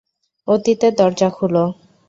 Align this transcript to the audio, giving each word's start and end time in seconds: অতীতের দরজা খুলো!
অতীতের 0.47 0.93
দরজা 0.99 1.29
খুলো! 1.37 1.63